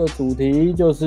[0.00, 1.06] 的主题就是，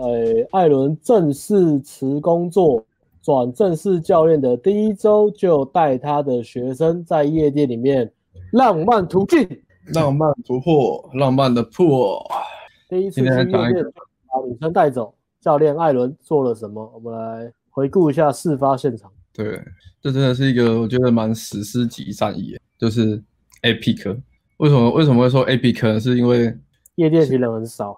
[0.00, 2.84] 呃，艾伦正式辞工作，
[3.22, 8.10] 转正式教练的第一周，就带他的学生在夜店里面
[8.52, 9.48] 浪漫突进，
[9.94, 12.20] 浪漫突破，浪漫的破。
[12.88, 13.84] 第一次去夜店
[14.26, 16.92] 把女生带走，教练艾伦做了什么？
[16.92, 19.08] 我们来回顾一下事发现场。
[19.32, 19.60] 对，
[20.02, 23.22] 这真的是一个我觉得蛮史诗级战役，就是
[23.62, 24.20] epic。
[24.56, 26.00] 为什么为什么会说 epic 呢？
[26.00, 26.52] 是因为
[26.96, 27.96] 夜店其实人很少，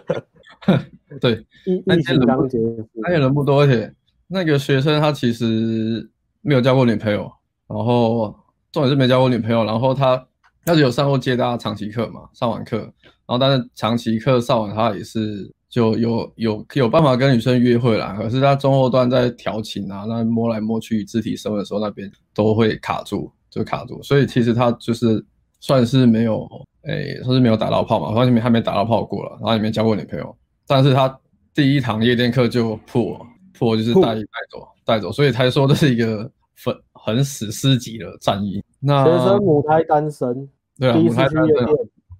[1.20, 1.44] 对，
[1.84, 2.60] 那天人不多，
[2.94, 3.92] 那天人不多，而且
[4.26, 6.08] 那个学生他其实
[6.40, 7.30] 没有交过女朋友，
[7.68, 8.34] 然后
[8.72, 10.26] 重点是没交过女朋友，然后他
[10.64, 25.22] 他是有上过接搭长期课嘛，上完课，然后但是长期课上完他也是就有有有办法跟女生约会啦，可是他中后段在调情啊，那摸来摸去肢体升温的时候，那边都会卡住，就卡住，所以其实他就是
[25.60, 26.48] 算是没有。
[26.86, 30.36] 哎、欸，说是没有打到炮嘛，完全没还没打到炮过了，然后也没交过女朋友，
[30.68, 31.18] 但是他
[31.52, 33.20] 第一堂夜店课就破
[33.52, 36.30] 破，就是带带走带走，所以他说这是一个
[36.64, 38.62] 很很史诗级的战役。
[38.78, 40.48] 那学生母胎单身，
[40.78, 41.66] 对啊，第一次去夜店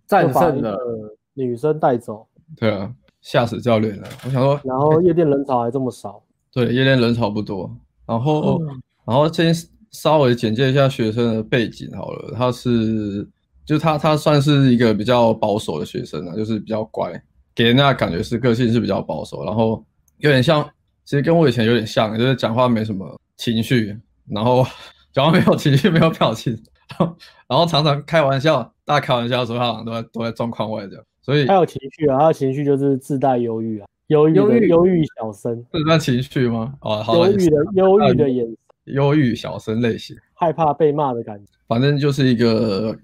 [0.04, 0.76] 战胜了
[1.34, 4.08] 女生带走，对啊，吓死教练了。
[4.24, 6.20] 我想说，然后夜店人潮还这么少，
[6.52, 7.70] 对，夜店人潮不多。
[8.04, 9.54] 然后、嗯、然后先
[9.92, 13.28] 稍微简介一下学生的背景好了，他是。
[13.66, 17.12] 就他，他算是一个比较保守的学生啊，就是比较乖，
[17.52, 19.84] 给人家感觉是个性是比较保守，然后
[20.18, 20.62] 有点像，
[21.04, 23.98] 其实跟我以前有点像，就是讲话没什么情绪，
[24.30, 24.64] 然后
[25.12, 26.56] 讲话没有情绪，没有表情，
[27.48, 36.72] 然后常常开玩笑，大家开玩笑的时候，他好像都在都在状况外这样，所以他有情绪啊，他的情绪就是自带忧郁啊，忧郁的忧郁小生，这算情绪吗？
[36.82, 42.96] 哦，好忧郁的忧郁的眼神，忧郁小生类型，害怕被骂的感觉，反正就是一个。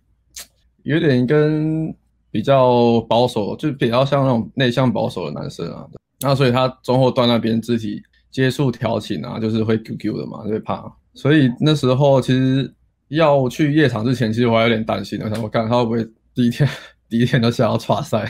[0.83, 1.95] 有点跟
[2.31, 5.87] 比较保守，就比较像那种内向保守的男生啊。
[6.21, 10.91] 那所以他中后段那边肢体接触调情啊，就是会 QQ 的嘛，就会怕。
[11.15, 12.73] 所以那时候其实
[13.09, 16.69] 要去夜场之前，其实我还有点担心，我想我看他会不会第一天
[17.09, 18.21] 第一天就下到剉赛，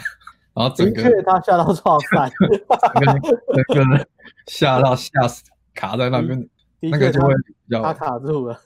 [0.55, 2.33] 然后整个他下到剉赛，
[3.73, 4.07] 整个
[4.47, 6.49] 吓到吓死，卡在那边，
[6.81, 8.59] 那个就会比较他卡住了。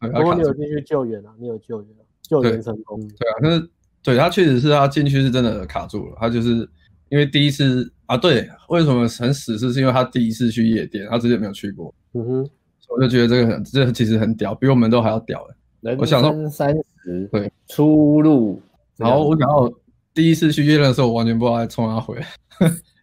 [0.00, 2.02] 如果你有进去救援啊，你有救援啊。
[2.28, 3.70] 救援成功，对，对啊，可是
[4.02, 6.68] 对他确实是他进去是真的卡住了，他就是
[7.08, 12.50] 因为第一次啊，对，为什么很死是是因为他第一次去夜店，他之前没有去过，嗯哼，
[12.88, 15.96] 我就觉得这个很，这个其实很屌，比我们都还要屌的。
[15.98, 18.60] 我想说三十，对，出路，
[18.96, 19.72] 然后我想到
[20.12, 22.20] 第一次去夜店的时候，我完全不知道在冲哪回，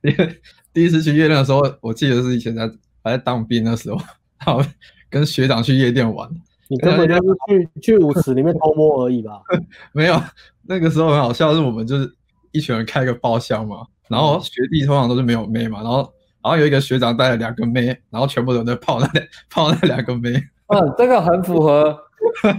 [0.04, 0.42] 因 为
[0.74, 2.70] 第一次去夜店的时候，我记得是以前在
[3.02, 3.98] 还在当兵的时候，
[4.46, 4.62] 然后
[5.10, 6.30] 跟学长去夜店玩。
[6.74, 9.40] 你根本就是去去舞池里面偷摸而已吧？
[9.94, 10.20] 没有，
[10.64, 12.12] 那个时候很好笑，是我们就是
[12.52, 15.98] 一群人开个包厢嘛，然后学弟通常都是没有妹嘛，然后
[16.42, 19.08] 然后有一个学长带了两个妹，然后全部都在泡那
[19.52, 20.32] 泡那两个妹。
[20.74, 21.96] 嗯，这个很符合
[22.42, 22.54] 真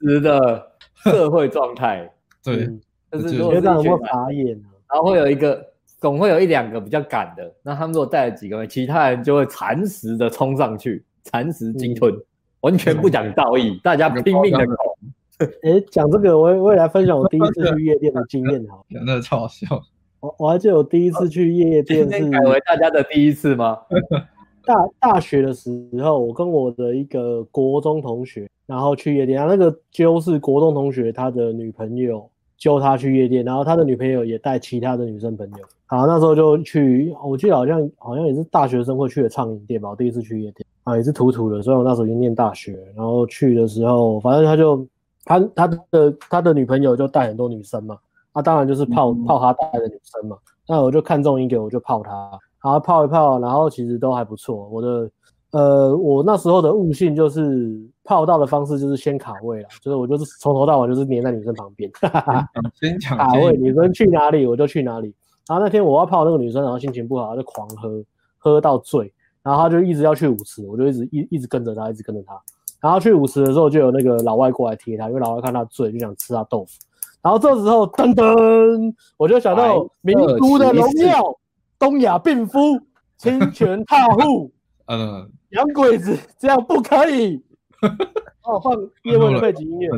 [0.00, 0.66] 实的
[1.04, 2.10] 社会状态。
[2.42, 2.66] 对，
[3.10, 4.58] 但是学长有没有傻眼？
[4.88, 5.62] 然后会有一个，
[6.00, 12.14] 总会有一两个比较赶的，那他们如果带了几个妹，其他人就会蚕食的冲上去，蚕食鲸吞。
[12.14, 12.22] 嗯
[12.60, 14.74] 完全不讲道义，大家拼命的搞。
[15.62, 19.66] 哎，讲这个，我我也来分享我第一次去夜店的经验，好，真的超好笑。
[20.20, 23.78] 我我还记得我第一次去夜店是改为大家的第一次吗？
[24.66, 25.70] 大大学的时
[26.02, 32.28] 候，我跟我的一个国中同学，然后去夜店啊，那个就是国中同学他的女朋友
[32.60, 35.56] 揪他去夜店，然后他的女朋友也带其他的女生朋友。
[35.86, 39.88] 好，那时候就去，我记得好像好像也是大学生会去的畅饮店吧。
[39.88, 41.62] 我第一次去夜店啊，也是土土的。
[41.62, 44.86] 所以我那时候已经念大学，然后去的时候，反正他就
[45.24, 47.98] 他他的他的女朋友就带很多女生嘛，
[48.32, 50.36] 啊，当然就是泡泡他带的女生嘛。
[50.68, 52.12] 那我就看中一个，我就泡他，
[52.62, 54.68] 然后泡一泡，然后其实都还不错。
[54.68, 55.10] 我的
[55.52, 57.76] 呃，我那时候的悟性就是
[58.10, 61.88] 泡到的方式就是先卡位了，就是我就是从头到尾就是黏在女生旁边，
[62.74, 65.14] 先抢 卡位，女生去哪里我就去哪里。
[65.46, 68.02] 然后那天我要泡那个女生，然后心情不好，就狂喝，
[68.36, 69.12] 喝到醉，
[69.44, 72.36] 然后她就一直要去舞池，我就一直一一直跟着她，一直跟着她。
[72.80, 76.72] 然后去舞池的时候，就有那个老外过来贴她，因为老外看他醉，就想吃她豆腐。
[77.22, 81.22] 然后这时候噔噔，我就想到民族的荣耀，
[81.78, 82.58] 东亚病夫，
[83.18, 84.50] 侵权踏户，
[84.86, 87.40] 嗯， 洋鬼子，这样不可以。
[88.44, 88.74] 哦，放
[89.04, 89.88] 叶问的背景音乐，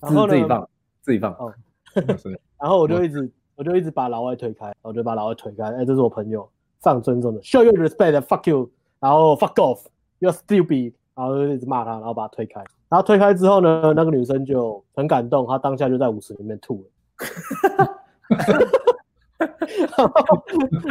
[0.00, 0.68] 然后呢，自己放，
[1.02, 1.32] 自己放。
[1.34, 1.52] 哦，
[2.60, 3.30] 然后我就一直。
[3.56, 5.62] 我就一直把老外推开，我就把老外推开。
[5.62, 6.42] 哎、欸，这是我朋友，
[6.80, 8.68] 非常尊重的，show your respect，fuck you，
[8.98, 12.54] 然后 fuck off，you're stupid，然后就一直骂他，然后把他推开。
[12.88, 16.90] 然后推开之后呢，那个女生就很感动，她当下就在舞池里面吐了。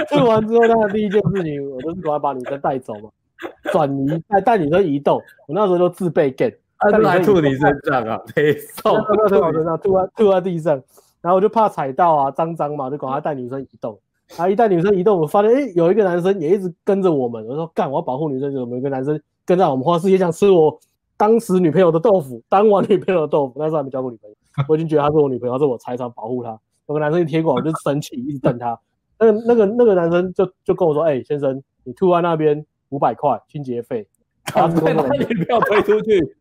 [0.07, 3.09] 吐完之后，那第一件事情，我就是赶快把女生带走嘛，
[3.71, 5.21] 转移带带女生移动。
[5.47, 10.81] 我那时候就自备 get，他还吐你身上啊， 没错，吐在我身上，吐在吐在地上，
[11.21, 13.97] 然后我就怕踩到啊，脏脏嘛，就赶快带女生移动。
[14.37, 17.45] 啊，一带女生移动，我发现哎、欸，有一个男生也一直跟着我们。
[17.45, 20.79] 我说干，我要保护女生，就有没有一个男生跟在我们，或是也想吃我
[21.17, 23.53] 当时女朋友的豆腐，当我女朋友的豆腐。
[23.57, 24.35] 那时候还没交过女朋友，
[24.67, 26.57] 我已经觉得她是我女朋友，是我财产，保护她。
[26.87, 28.77] 有个男生一贴过来，我就生气，一直瞪他。
[29.19, 34.07] 那个、那个、那个男生就就跟我说：“哎、欸，先生，你吐在那边五百块清洁费。
[34.45, 36.37] ”他是工作人员，你不要推出去。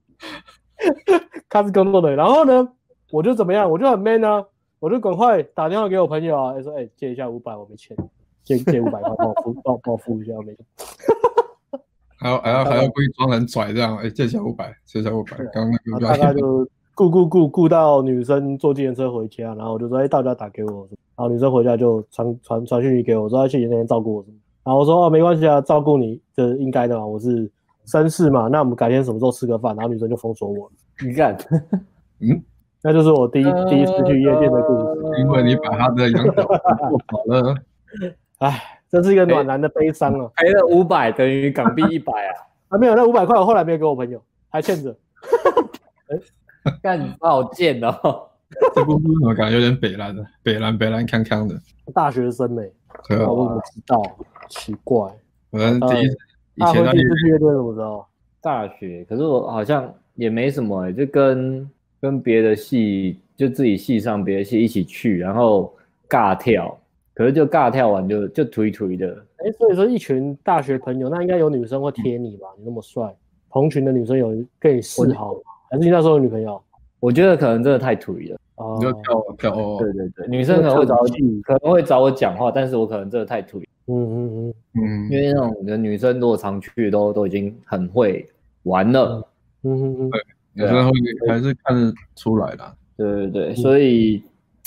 [1.49, 2.69] 他是工作人员，然后呢，
[3.10, 3.70] 我就怎么样？
[3.70, 4.44] 我就很 man 啊，
[4.78, 7.96] 我就赶快打电话给我朋友啊，说：“哎、欸，借一下五百，我没钱，
[8.44, 10.66] 借借五百块，帮我付，帮帮我付一下，我没钱。
[12.19, 16.69] 还要还要 还要故意装很拽这样，哎、欸，借一下五百，借一下五百，刚刚那个大概就。
[16.94, 24.26] 顾顾顾顾到女生坐自行车回家，然后我就说：“哎、欸，到家打给我。”然后女生回家就传传传讯息给我，说：“谢谢那天照顾我。”
[24.64, 27.50] 然后我说：“哦，没关系啊，照顾你这应该的嘛，我是
[27.87, 28.49] 绅士嘛。
[28.49, 30.70] 那我们改天什么时候吃个饭？”然后女生就封锁我。
[31.05, 31.37] 你看，
[32.20, 32.43] 嗯，
[32.82, 35.20] 那就是我第一、呃、第一次去夜店的故事。
[35.20, 37.55] 因为你把他的羊角做跑了。
[38.38, 40.31] 哎，这是一个暖男的悲伤啊！
[40.37, 42.32] 赔了五百等于港币一百啊！
[42.70, 44.97] 啊，没有，那五百块我后来没有给我朋友，还欠着。
[46.09, 46.19] 哎。
[46.81, 48.23] 干你好贱哦！
[48.75, 50.25] 这部怎么感觉有点北蓝的？
[50.43, 51.54] 北蓝北蓝康康的。
[51.94, 52.72] 大学生呢、欸？
[53.08, 54.02] 对啊，我怎么知道？
[54.49, 55.10] 奇怪。
[55.50, 56.16] 我第一次
[56.54, 58.08] 以前第一次去乐队怎么知道？
[58.40, 61.70] 大学，可是我好像也没什么哎、欸，就跟
[62.00, 65.75] 跟别的系，就自己系上别的系一起去，然后
[66.08, 66.78] 尬跳，
[67.14, 69.25] 可是就尬跳完就就颓颓的。
[69.37, 72.49] 哎、欸，所以说一群大学朋友，那应该有女生会贴你吧？
[72.58, 73.14] 你那么帅，
[73.50, 75.40] 同群的女生有跟你示好吗？
[75.70, 76.62] 还是你那时候有女朋友？
[77.00, 78.38] 我觉得可能真的太颓了。
[78.56, 79.76] 哦，你就跳跳哦。
[79.81, 81.06] 对对对，女生可能会找我，
[81.43, 83.58] 可能会找我讲话，但是我可能真的太土。
[83.87, 84.14] 嗯嗯
[84.49, 88.28] 嗯嗯，因为那种女生如果常去都都已经很会
[88.64, 89.26] 玩了。
[89.62, 90.93] 嗯嗯嗯，对，女生会
[91.28, 92.75] 还是看得出来的。
[92.96, 94.22] 对对对，所以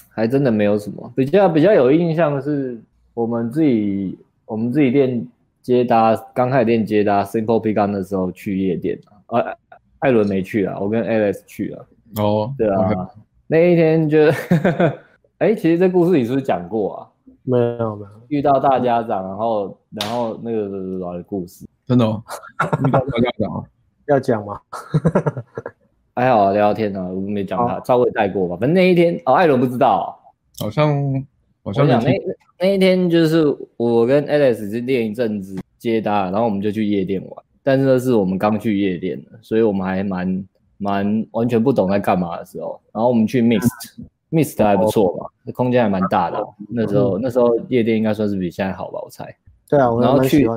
[0.10, 2.78] 还真的没有什么比较比较有印象的是
[3.14, 5.26] 我们自己我们自己练
[5.62, 9.56] 接搭，刚开始练接搭 Simple Pick 的时候去夜店啊。
[10.00, 11.88] 艾伦没去啊，我跟 Alex 去了。
[12.18, 13.10] 哦，对啊，okay.
[13.48, 14.20] 那一天就，
[15.38, 17.08] 哎、欸，其实这故事你是不是讲过啊？
[17.44, 20.68] 没有没有，遇到大家长，然后然后那个
[21.00, 22.24] 老的故事，真的、哦？
[22.88, 23.66] 遇到大家长
[24.08, 24.60] 要讲吗？
[26.16, 28.58] 还好聊聊天啊，我没讲他，稍微带过吧。
[28.60, 30.18] 反正那一天，哦，艾伦不知道，
[30.60, 31.24] 好像
[31.64, 32.12] 好像讲那
[32.60, 33.46] 那一天就是
[33.78, 37.46] 我跟 Alex 是练一阵子接搭，然后我们就去夜店玩。
[37.62, 40.44] 但是那是我们刚去夜店的，所以我们还蛮
[40.78, 42.80] 蛮完全不懂在干嘛的时候。
[42.92, 46.42] 然后我们去 Mist，Mist 还不错吧，那空间还蛮大的。
[46.70, 49.26] 那时候那时候夜店应该算是比现在好吧，我猜。
[49.70, 50.48] 对啊，然后去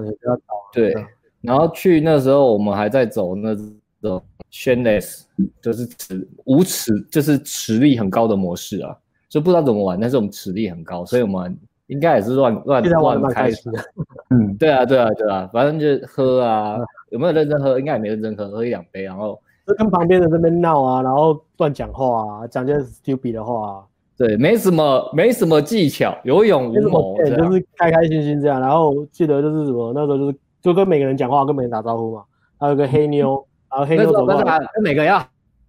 [0.72, 0.94] 对，
[1.40, 3.54] 然后去那时候我们还在走那
[4.02, 5.22] 种 Shameless，
[5.62, 8.96] 就是实无耻，就是实力很高的模式啊，
[9.28, 11.58] 就不知道怎么玩，但是我们实力很高，所以我们。
[11.88, 13.62] 应该也是乱乱乱开始，
[14.28, 16.76] 嗯，对啊，对啊，对啊，反正就喝啊，
[17.08, 17.78] 有没有认真喝？
[17.80, 23.84] 应该也没认真喝，喝一两杯，然后就跟旁边的这边闹啊，然后乱讲话啊，讲些 stupid 的话啊，
[24.16, 28.60] 对，没什么，没什么技巧，有勇无谋，对，就是开开心心这样。
[28.60, 32.25] 然后记得就是什么，那时候就是就跟每个人讲话，跟每个人打招呼嘛。
[32.58, 35.18] 还有个黑妞，然后黑妞走过来，跟每个人要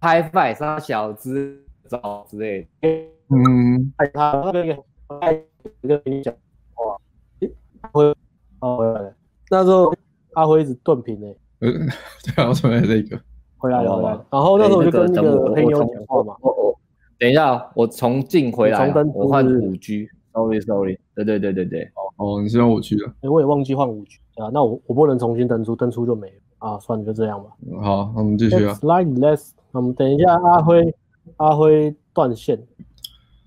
[0.00, 1.56] high five，杀小子
[1.88, 2.88] 招之类的，
[3.28, 4.76] 嗯，哎，他那个
[5.20, 5.42] 哎。
[5.82, 6.34] 一个跟你讲
[6.72, 6.96] 话，
[7.40, 7.52] 诶，
[7.82, 8.14] 阿辉，
[8.60, 9.12] 哦。
[9.50, 9.92] 那时候
[10.32, 11.36] 阿辉一直断屏诶。
[11.60, 11.86] 嗯，
[12.24, 13.22] 对啊，我准备这个。
[13.60, 14.26] 回来了，回来了。
[14.30, 16.34] 然后那时候我就跟那个黑妞讲话嘛。
[16.40, 16.74] 哦哦，
[17.18, 20.08] 等一下，我重进回来，我换五 G。
[20.32, 20.98] Sorry，Sorry。
[21.14, 21.82] 对对对对对。
[22.16, 23.12] 哦哦，你是让我去了。
[23.20, 24.48] 诶，我也忘记换五 G 啊。
[24.52, 26.78] 那我我不能重新登出，登出就没了啊。
[26.78, 27.50] 算了，就这样吧。
[27.82, 28.78] 好，那我们继续啊。
[28.82, 30.94] Like less，我们等一下阿辉，
[31.36, 32.58] 阿辉断线。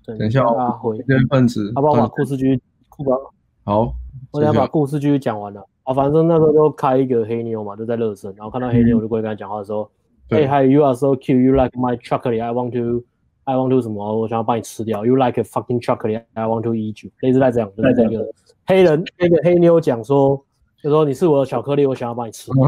[0.06, 1.94] 等一下，阿辉，今天分子，好不好？
[1.94, 3.16] 把故事继续，酷吧。
[3.64, 3.94] 好，
[4.32, 5.66] 我想把故事继续讲完了。
[5.84, 9.90] 啊，反正那时候就开一个黑妞嘛，就在热身，然后看到黑妞，我就过去跟他讲话的时候，
[10.30, 14.20] 哎，Hi，you are so cute，you like my chocolate，I want to，I want to 什么？
[14.20, 17.10] 我想要把你吃掉，you like a fucking chocolate，I want to eat you。
[17.20, 18.26] 类似在这样，就在这个
[18.66, 20.42] 黑人那个黑妞讲说，
[20.82, 22.64] 就说你是我的巧克力，我想要把你吃掉。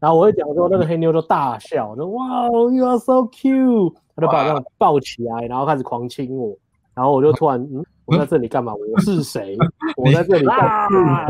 [0.00, 6.56] 然后我会讲说，那个黑妞就大笑，说哇，you are so cute，他就把我这样抱起来，然后开始狂亲我。
[6.94, 8.72] 然后我就突然，嗯，我在这里干嘛？
[8.74, 9.56] 我是谁？
[9.96, 11.26] 我在这里干嘛？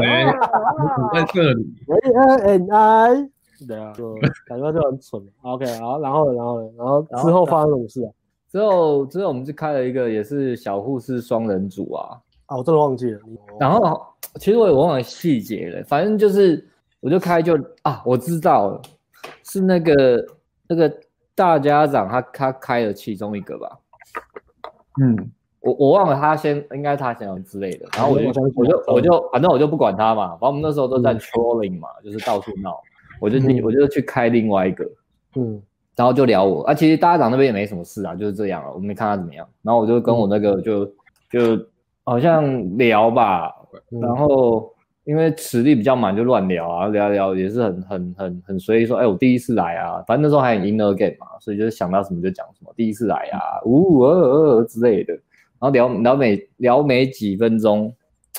[1.03, 1.75] 我在这里。
[1.89, 3.29] A N I，
[3.65, 4.15] 对啊，就
[4.47, 5.23] 感觉就很蠢。
[5.43, 8.11] OK，好，然后，然后，然后之后发生什么事啊？
[8.51, 12.19] 之后，之后我们就开了一个也是小护士双人组啊。
[12.47, 13.21] 啊，我真的忘记了。
[13.59, 14.01] 然后
[14.41, 16.65] 其实我也忘了细节了，反正就是
[17.01, 18.83] 我就开就啊，我知道了，
[19.45, 20.27] 是那个
[20.69, 20.93] 那个
[21.35, 23.79] 大家长他他开了其中一个吧。
[25.03, 32.81] 嗯，我我忘了他先应该他先之类的，然后我就我就我就反正我就不管他嘛，反正我们那时候都在 trolling 嘛，就是到处闹，
[33.21, 34.85] 我就我就去开另外一个，
[35.37, 35.63] 嗯。
[35.97, 39.49] 然后就聊我啊，其实大家长那边也没什么事啊，就是这样了，我没看他怎么样。
[39.63, 40.93] 然后我就跟我那个就、嗯、
[41.31, 41.67] 就
[42.05, 43.51] 好像聊吧，
[43.91, 44.71] 嗯、然后
[45.05, 54.11] 因为实力比较满，就乱聊啊，聊聊也是很很很很随意说，哎，我第一次来啊，反正那时候还很 inner game 嘛，所以就是想到什么就讲什么，第一次来啊，呜呃
[54.59, 55.15] 呃之类的。
[55.15, 57.91] 然后聊聊没聊没几分钟，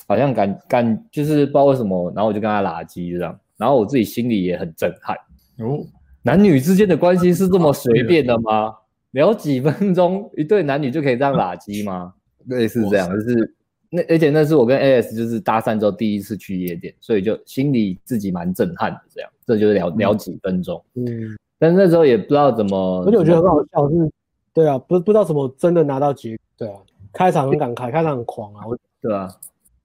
[0.07, 5.15] 好像感感就是不知道为什么，然后我就跟他拉机这样，然后我自己心里也很震撼
[5.59, 5.85] 哦。
[6.23, 8.73] 男女之间的关系是这么随便的吗？
[9.11, 12.13] 聊几分钟，一对男女就可以这样拉机吗？
[12.47, 13.53] 类似这样，就是
[13.89, 18.99] 那而且那是我跟 AS 就是搭讪之后第一次去夜店，所以就心里自己蛮震撼的。
[19.09, 20.83] 这样，这就是聊聊几分钟。
[20.95, 24.11] 嗯，但是那时候也不知道怎么，而且我觉得很好笑是，
[24.53, 26.75] 对啊，不不知道怎么真的拿到结，对啊，
[27.13, 29.27] 开场很感慨，开场很狂啊，我对啊，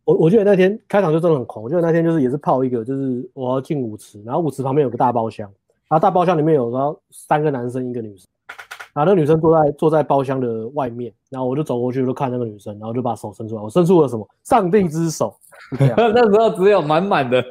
[0.04, 5.48] 我我记得那天开场就真的很狂，我记得那天就是也是泡一个，就是我要进舞池，然后舞池旁边有个大包厢。
[5.88, 8.26] 然后大包厢里面有然后三个男生一个女生，
[8.94, 14.26] 然后那个女生坐在坐在包厢的外面，然后我就走过去我就看那个女生，然后就把手伸出来，我伸出了什么？
[14.42, 15.36] 上帝之手。
[15.78, 17.44] 那时候只有满满的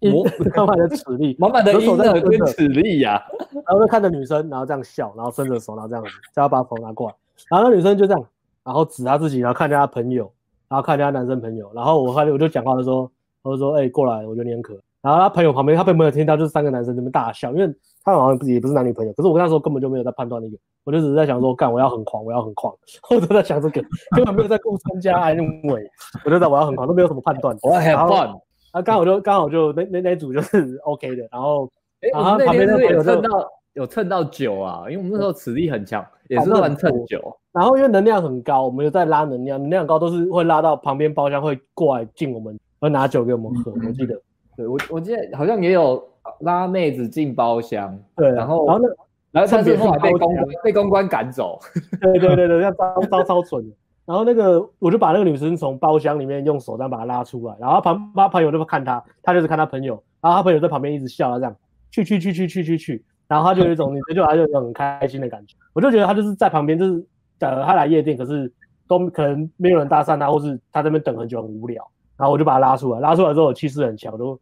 [0.00, 0.24] 我
[0.56, 3.22] 满满的实力，满满的阴 的跟实力呀、啊。
[3.52, 7.14] 然后就看着女生，然后这样笑，然后伸着手，然后这样子叫她把手拿过来。
[7.48, 8.26] 然后那女生就这样，
[8.64, 10.30] 然后指她自己，然后看着她朋友，
[10.68, 13.10] 然后看人家男生朋友，然后我看我就讲话的时候，
[13.42, 17.66] 我就说：“哎、欸，过来，我觉得你很可爱。”然后他朋友旁边，他并没有听到，就是三个男生在那边大笑，因为
[18.02, 19.12] 他们好像自己也不是男女朋友。
[19.12, 22.74] 可是我那时候根本就没有在判断那个，我就只是在想说，干我要很狂，我要很狂，
[23.10, 23.82] 我都在想这个，
[24.16, 25.86] 根本没有在顾参加安慰，
[26.24, 27.54] 我就在我要很狂，都没有什么判断。
[27.62, 28.40] 我要很狂，
[28.72, 31.28] 啊，刚好就刚好就那那那组就是 OK 的。
[31.30, 34.84] 然后，哎，我们那边是不是有蹭到有蹭到酒啊？
[34.88, 37.20] 因为我们那时候实力很强，也是乱蹭酒。
[37.54, 43.72] 然后因为能量很高，我们有在拉能量，能量高都是会拉到旁边包厢会过来敬我们，会拿酒给我们喝。
[43.72, 44.20] 我记得。
[44.56, 46.00] 对我，我记得好像也有
[46.40, 48.88] 拉妹子进包厢，对，然后然后那
[49.32, 51.58] 然后但是后来被公关被公关赶走，
[52.00, 53.64] 对对对对，要招招超蠢。
[54.04, 61.56] 然后那个我就把那个女生从包厢里面用手这样把她拉出来，然后旁他朋友就看她，她就是看她朋友，然后她朋友在旁边一直笑，这样
[61.90, 65.56] 去去去去去去去，然后她就有一种女生就还有一种很开心的感觉。
[65.72, 67.04] 我就觉得她就是在旁边，就是
[67.44, 68.50] 呃他来夜店，可是
[68.88, 71.86] 都可能没有人搭讪他，或是他在那边等很久很无聊。
[72.16, 74.40] 然后我就把他拉出来，拉出来之后我气势很强，我就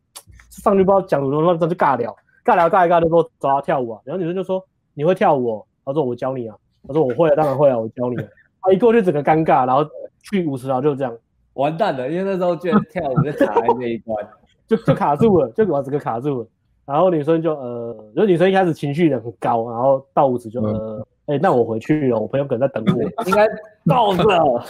[0.50, 4.62] 上去不知道讲什么，然后就尬聊，尬聊尬一尬就说找他跳舞啊，然后女生就说
[4.94, 5.64] 你会跳舞？
[5.84, 6.56] 他说我教你啊，
[6.86, 8.24] 他说我会啊，当然会啊，我教你啊。
[8.60, 9.84] 他一过去整个尴尬，然后
[10.30, 11.12] 去舞池然后就这样
[11.54, 14.24] 完蛋了，因为那时候居然跳舞就卡在那一关，
[14.68, 16.46] 就就卡住了，就把整个卡住了。
[16.84, 23.46] 然后女生就呃，就女生一开始情绪很高，然后到舞池就呃，哎、那我回去了，我朋友可能在等我，应该
[23.86, 24.60] 到了。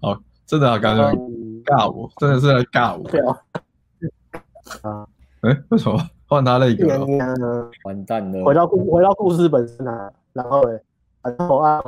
[0.00, 0.16] 好。
[0.46, 1.12] 真的啊，刚刚
[1.64, 3.02] 尬舞，真的是在尬舞。
[3.08, 3.36] 对啊。
[4.82, 5.04] 啊，
[5.42, 6.86] 哎，为什么换他那个？
[7.82, 8.44] 完蛋了。
[8.44, 10.80] 回到故回到故事本身啊，然后哎，
[11.36, 11.82] 然后啊，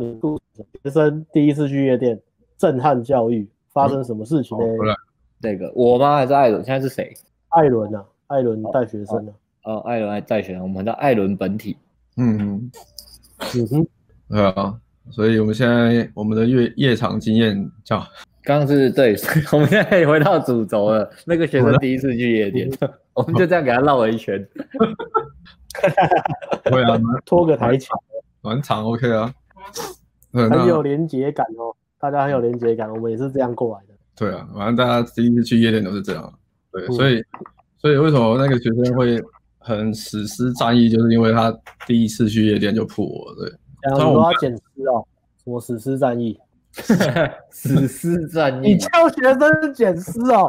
[0.00, 0.42] 你故事
[0.82, 2.20] 学生第一次去夜店，
[2.58, 4.64] 震撼教育，发生什么事情呢？
[5.40, 6.16] 那个我吗？
[6.16, 6.64] 还是艾伦？
[6.64, 7.14] 现在是谁？
[7.50, 9.30] 艾伦啊，艾伦带学生啊。
[9.30, 9.34] 哦，
[9.86, 11.76] 艾伦还带学生，我们叫艾伦本体。
[12.16, 12.70] 嗯嗯。
[13.56, 13.86] 嗯哼。
[14.28, 14.78] 对啊。
[15.10, 17.98] 所以我们现在我们的夜夜场经验叫，
[18.42, 19.14] 刚刚是对，
[19.52, 21.10] 我们现在可以回到主轴了。
[21.26, 22.70] 那个学生第一次去夜店，
[23.12, 24.42] 我们就这样给他绕了一圈。
[26.64, 27.94] 会啊， 拖个台球，
[28.40, 29.30] 暖场 OK 啊，
[30.32, 33.92] 很有连结感哦，大家很有连结感，我们也是这样过来的。
[34.16, 36.32] 对啊，反正大家第一次去夜店都是这样。
[36.72, 37.22] 对，所以
[37.76, 39.22] 所以为什么那个学生会
[39.64, 41.50] 很史诗战役，就是因为他
[41.86, 43.50] 第一次去夜店就扑我，对。
[43.82, 45.06] 然后我要捡尸哦，
[45.42, 46.38] 什么史诗战役？
[47.50, 48.72] 史诗战役？
[48.74, 50.46] 你教学生捡尸哦？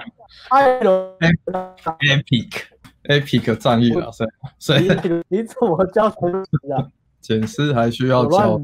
[0.49, 2.63] 艾伦，epic
[3.03, 4.11] epic 战役啊！
[4.11, 4.29] 所以
[4.59, 6.43] 所以你怎么教学生
[6.75, 6.87] 啊？
[7.21, 8.61] 捡尸还需要教？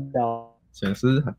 [0.72, 1.34] 捡尸还？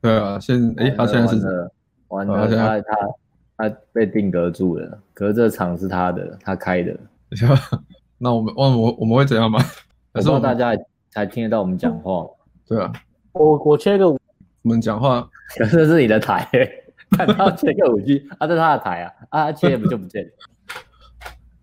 [0.00, 1.70] 对啊，现哎，他现在是
[2.08, 6.96] 完了，他他他被定格住了，可是这场是他的，他开的。
[8.18, 9.58] 那我们我我我们会怎样吗？
[10.12, 10.72] 还是大家
[11.10, 12.26] 才听得到我们讲话？
[12.66, 12.92] 对啊，
[13.32, 14.18] 我我切个五，
[14.62, 16.48] 我们讲话，可是这是你的台，
[17.16, 20.30] 看到切个五 G 啊，这是他的台啊，啊切不就不见了？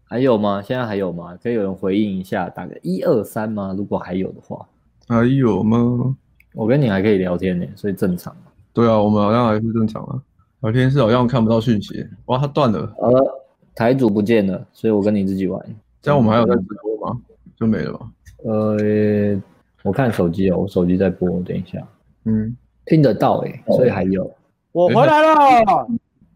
[0.06, 0.62] 还有吗？
[0.62, 1.36] 现在还有吗？
[1.42, 3.74] 可以有人回应一下，打个一二三吗？
[3.76, 4.64] 如果还有的话，
[5.08, 6.16] 还有吗？
[6.54, 8.36] 我跟你还可以聊天呢，所以正常。
[8.72, 10.22] 对啊，我们好像还是正常啊。
[10.62, 12.94] 聊天室好像看不到讯息，哇，他断了。
[13.02, 15.60] 好了，台主不见了，所以我跟你自己玩。
[16.04, 17.18] 这样我们还有在直播吗？
[17.56, 18.06] 就没了吧？
[18.44, 19.42] 呃，
[19.84, 21.80] 我看手机哦，我手机在播，等一下。
[22.26, 24.30] 嗯，听得到哎、欸，所以还有。
[24.74, 25.64] 我回来了，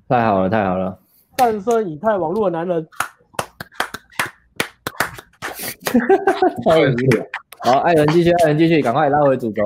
[0.07, 0.97] 太好了，太好了！
[1.35, 2.87] 诞生以太网络的男人。
[6.63, 7.25] 太无聊。
[7.59, 9.63] 好，艾伦继续，艾伦继续，赶快拉回主轴。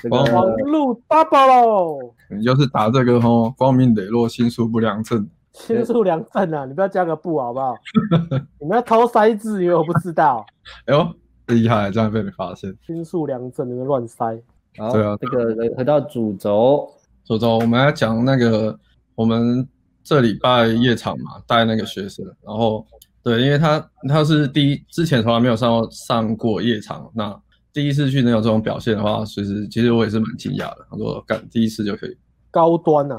[0.00, 5.28] 这个、网络 double，你就是打这个吼，光明磊落，心术不良症。
[5.56, 7.74] 心术良症啊，你不要加个不好不好？
[8.60, 10.44] 你们要偷塞字，因为我不知道。
[10.84, 11.14] 哎呦，
[11.46, 12.76] 厉害，这样被你发现。
[12.86, 14.38] 新宿良症，你们乱塞。
[14.76, 16.86] 好，对啊，这个回到主轴，
[17.24, 18.78] 主轴我们来讲那个，
[19.14, 19.66] 我们
[20.04, 22.86] 这礼拜夜场嘛，带那个学生，然后
[23.22, 27.34] 对，因为他他是第一，之前从来没有上过上过夜场，那
[27.72, 30.86] 第一次去能有这种表现的话，其实其实我也是蛮惊讶的。
[30.90, 32.16] 他说干第一次就可以。
[32.56, 33.16] 高端啊，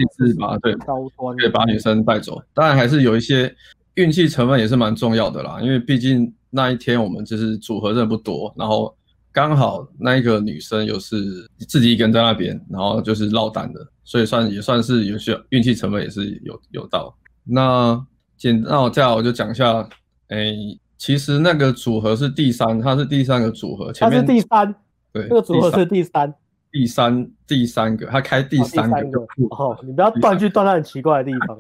[0.64, 3.54] 对高端可以把女生带走，当然还是有一些
[3.94, 8.98] 运气成分也是蛮重要的啦，因为毕竟那一天我们就是组合真的不多，然后
[9.32, 17.16] 刚好那一个女生又是自己一个人在那边，然后就是落单的，所以算也算是有些运气成分也是有有到。
[17.44, 18.04] 那
[18.36, 19.88] 简那我这样我就讲一下，
[20.30, 24.76] 哎、欸，其实那个组合是第三，它是第三个组合，前面它是第三，
[25.14, 26.34] 对，那个组合是第三。
[26.78, 29.20] 第三第三个，他开第三个，
[29.50, 31.58] 哦，你不要断句断到很奇怪的地方。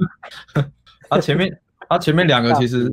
[1.10, 1.60] 他前面
[1.90, 2.88] 他前面两个其实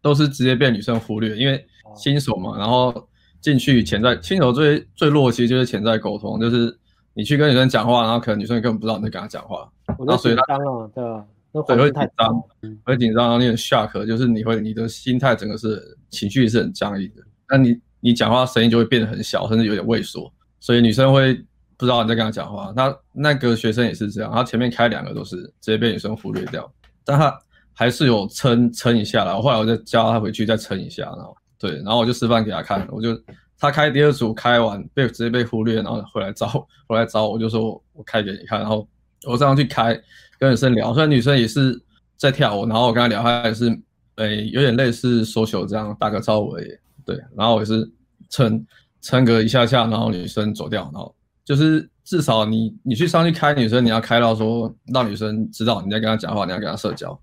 [0.00, 1.62] 都是直接被女生忽略，因为
[1.94, 3.06] 新手嘛，然后
[3.42, 6.74] 进去潜在新手最最弱其实就是潜在沟通，就是
[7.12, 11.26] 你去跟女生讲话，然后可能女生根本不知道你在跟她讲话，然后所以他紧张啊，对吧？
[11.66, 12.42] 对，会紧张，
[12.84, 21.44] 会紧张，然后你很 shock，就是你会你的心态整个是情绪是很僵硬的，那你你讲话声音就会变得很小，甚至有点畏缩，所以女生会。
[21.78, 26.70] 不知道你在跟他讲话，他那个学生也是这样，他前面开两个都是直接被女生忽略掉，
[27.04, 27.38] 但他
[27.74, 29.34] 还是有撑撑一下来。
[29.38, 33.14] 后来我就叫他回去再撑一下，然后对，然后我就示范给他看，我就
[33.58, 36.48] 他开第二组开完被直接被忽略，然后回来找
[36.86, 38.88] 回来找我就说我开给你看，然后
[39.26, 39.98] 我这样去开
[40.38, 41.78] 跟女生聊，虽然女生也是
[42.16, 43.68] 在跳舞，然后我跟他聊，他也是
[44.14, 46.68] 诶、有点类似 social 这样打个招呼而已，
[47.04, 47.86] 对，然后我也是
[48.30, 48.66] 撑
[49.02, 51.14] 撑个一下下，然后女生走掉，然后。
[51.46, 57.16] 就是至少你你去上去开女生，你要开到说让女生知道你在跟她讲话，你要跟她社交，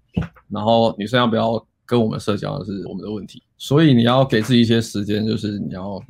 [0.49, 6.01] 然后女生要不要跟我们社交是我们的问题，所以你要给自己一些时间，就是你要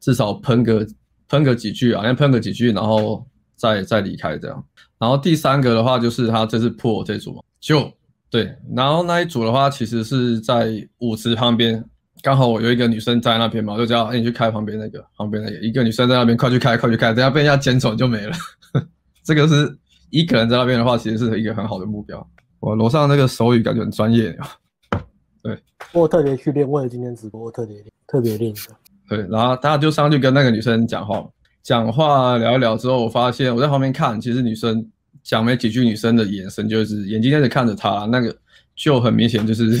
[0.00, 0.84] 至少喷个
[1.28, 4.64] 喷个几句啊，先喷个几句，然后再再离开这样。
[4.98, 7.88] 然后第三个的话就是他这次破这组嘛，就
[8.28, 11.84] 对，然后那一组的话其实是在舞池旁边。
[12.22, 18.36] 刚好我有一个女生在那边嘛，我就叫哎，你去开旁边那个，旁边那个一个女生在那边，快去开，快去开，等下被人家捡走就没了。
[19.24, 19.74] 这个是
[20.10, 22.26] 一个人在那边的话，其实是一个很好的目标。
[22.58, 24.36] 我楼上那个手语感觉很专业。
[25.42, 25.58] 对，
[25.92, 28.60] 我特别去练，为了今天直播，我特别练，特别练的。
[29.08, 31.26] 对，然后大家就上去跟那个女生讲话，
[31.62, 34.86] 讲话聊一聊之后，我发现我在旁边看，其实女生
[35.22, 38.36] 讲没几句，女生的眼神就是眼睛在看着他，那个
[38.76, 39.80] 就很明显就是。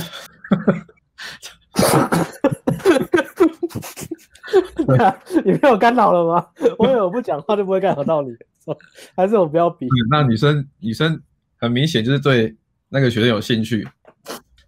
[4.86, 6.44] 对啊，你被我干扰了吗？
[6.76, 8.30] 我以为我不讲话就不会干扰到你，
[9.14, 9.86] 还是我不要比？
[10.10, 11.20] 那女生女生
[11.58, 12.56] 很明显就是对
[12.88, 13.86] 那个学生有兴趣，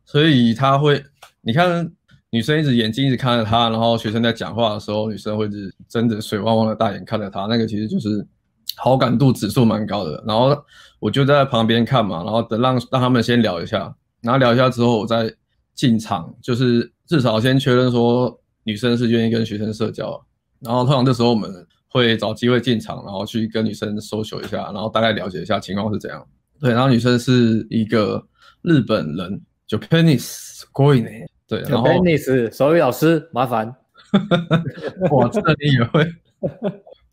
[0.04, 1.02] 所以他会，
[1.40, 1.90] 你看
[2.30, 8.24] 女生一直眼睛一直看着他，然后学生在讲话的时候，女生会是睁着水汪汪的大眼看着他，那个其实就是
[8.76, 10.22] 好感度指数蛮高的。
[10.24, 10.56] 然后
[11.00, 15.34] 我就在旁边看嘛，然后等让让他们先聊一下，然后聊一下之后，我再
[15.74, 16.91] 进场，就是。
[17.06, 20.24] 至少先确认说女生是愿意跟学生社交，
[20.60, 21.50] 然后通常这时候我们
[21.88, 26.26] 会找机会进场，然后去跟女生 social 一下，然后大概了解一下情况是怎样。
[26.60, 28.24] 对，然后女生是一个
[28.62, 33.66] 日本人，Japanese going 对，然后 Japanese 手语老师麻烦。
[35.10, 36.06] 哇，这个你也会？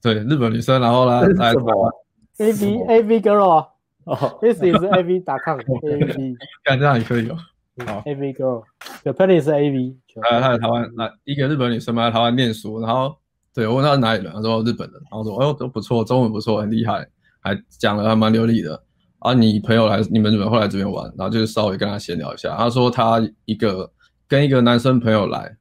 [0.02, 1.92] 对，日本女生，然后呢来什么
[2.38, 3.68] ？A V A V girl 啊，
[4.06, 7.38] 哦，This is A V 打抗 A V，干这样也可以哦。
[7.86, 9.96] 好，A V girl，Japanese 是 A V，
[10.30, 13.16] 呃，他在台湾来一个日本女生嘛，在台湾念书，然后
[13.54, 17.08] 对我问她是哪里人，她说日本人，然后说，哎呦都不错，中文不错，很厉害，
[17.42, 18.82] 还讲的还蛮流利的。
[19.20, 21.06] 啊，你朋友来，你们怎么会来这边玩？
[21.18, 23.92] 然后就是稍微跟他闲聊一下，他说他一个
[24.28, 25.54] 跟一个男生朋友来，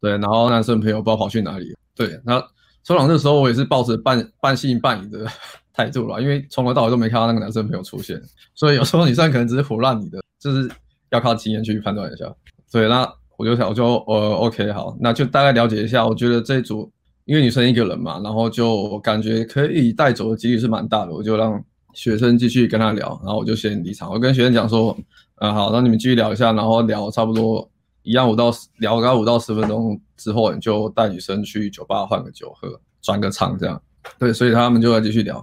[0.00, 2.40] 对，然后男生朋友不知道跑去哪里，对，那
[2.86, 5.26] 通常这时候我也是抱着半半信半疑的
[5.74, 8.20] 态度啦，因为从头到尾都没看到那个男生朋友出现，
[8.54, 10.70] 所以有时候女生可能只是胡乱你的，就是。
[11.10, 12.32] 要靠经验去判断一下，
[12.72, 16.06] 对那我就想，我就呃，OK，好，那就大概了解一下。
[16.06, 16.90] 我觉得这一组，
[17.24, 21.62] 因为女生一个人嘛，然后就感觉可以带走的几率是蛮大的，我就让
[21.94, 24.10] 学生继续跟他聊，然后我就先离场。
[24.12, 24.96] 我跟学生讲说，
[25.36, 27.66] 嗯，好，那你们继续聊一下，然后聊差不多
[28.02, 33.80] 一样五到聊个五到十分钟之后，你就带女生去酒吧换个酒喝，转个场这样。
[34.18, 35.42] 对，所以他们就来继续聊，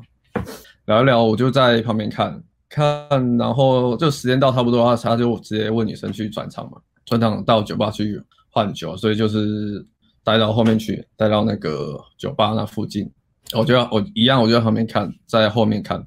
[0.85, 9.85] 聊一聊，我就在旁边看看，然后就时间到差不多啊，他就直接问女生去转场嘛，转场到酒吧去换酒，所以就是。
[10.23, 13.09] 带到后面去，带到那个酒吧那附近，
[13.53, 16.05] 我就要我一样，我就在旁边看，在后面看。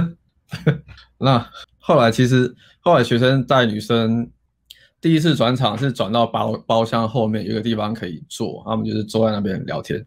[1.18, 1.46] 那
[1.78, 4.30] 后来其实后来学生带女生
[4.98, 10.02] 第一次转场是转到包包厢后面有个地方可以坐，他们就是坐在那边聊天。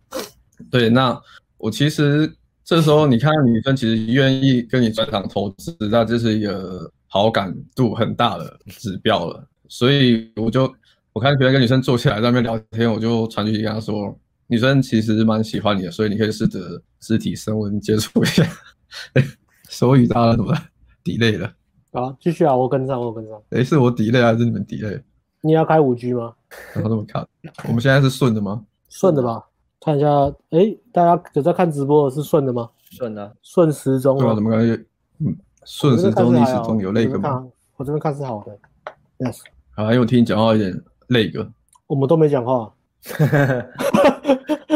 [0.71, 1.15] 对，那
[1.60, 10.73] 我其实这时候你看女生其实愿意跟你转场投资，那这是一个好感度很大的指标了，所以我就。
[11.15, 16.60] 我看别人跟女生坐下来在那边聊天，我就传讯息跟她说，女生其实蛮喜欢你的，所以你可以试着
[16.99, 18.43] 肢体升温接触一下。
[19.69, 20.60] 手语大了怎么了
[21.04, 21.54] ？delay 了。
[21.91, 23.39] 好，继续啊，我跟上，我跟上。
[23.52, 24.99] 诶，是我 delay 还是你们 delay？
[25.41, 26.34] 你要开五 G 吗？
[26.73, 27.23] 然后这么看，
[27.67, 28.65] 我们现在是顺的吗？
[28.89, 29.43] 顺的吧，
[29.84, 30.08] 看一下。
[30.52, 32.69] 诶，大家有在看直播的是顺的吗？
[32.91, 34.17] 顺的，顺时钟。
[34.17, 34.76] 对啊，怎么感觉？
[35.19, 37.46] 嗯，顺时钟逆时钟有那个吗？
[37.78, 38.58] 我这边看是好的。
[39.19, 39.39] Yes。
[39.76, 40.82] 好，因为我听你讲话有点。
[41.08, 41.48] 那个，
[41.88, 42.74] 我们都没讲话。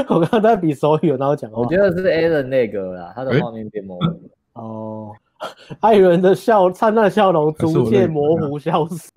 [0.10, 1.60] 我刚刚在比手语，然后讲话。
[1.60, 4.06] 我觉得是 Alan 那个啦，他的画面变模糊。
[4.06, 4.20] 欸、
[4.54, 5.12] 哦，
[5.80, 9.12] 艾伦的笑灿烂笑容逐渐模糊消失。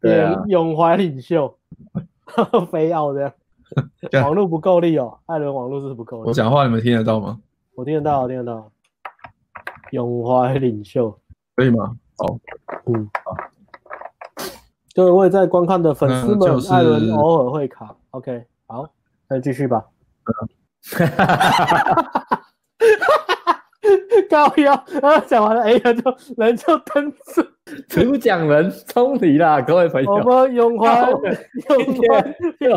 [0.00, 1.52] 对啊， 永怀领袖，
[2.70, 3.32] 非要这样。
[4.22, 6.28] 网络不够力哦，艾伦网络是不够力。
[6.28, 7.38] 我讲话你们听得到吗？
[7.74, 8.70] 我听得到，我听得到。
[9.92, 11.18] 永怀领袖，
[11.56, 11.94] 可以吗？
[12.16, 12.38] 好，
[12.86, 13.36] 嗯，好。
[14.94, 18.86] 各位在观看的粉丝们，就是、艾伦偶尔会卡，OK，好，
[19.28, 19.84] 那继续吧。
[20.96, 22.42] 哈哈哈哈哈哈！
[24.30, 27.42] 高腰，然后讲完了，哎呀，就人就登出，
[27.88, 30.10] 主讲人聪离啦，各位朋友。
[30.10, 31.20] 我们永怀，永
[32.08, 32.76] 怀，又